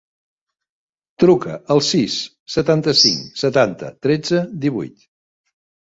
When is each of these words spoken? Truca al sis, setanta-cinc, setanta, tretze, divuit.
Truca 1.23 1.57
al 1.75 1.83
sis, 1.89 2.17
setanta-cinc, 2.55 3.31
setanta, 3.45 3.93
tretze, 4.07 4.45
divuit. 4.65 5.11